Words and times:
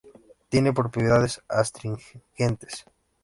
Tiene 0.49 0.73
propiedades 0.73 1.43
astringentes. 1.47 2.85